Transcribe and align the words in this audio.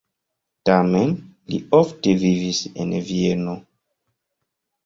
Tamen 0.69 1.11
li 1.53 1.59
ofte 1.81 2.15
vivis 2.23 2.63
en 2.85 2.97
Vieno. 3.11 3.55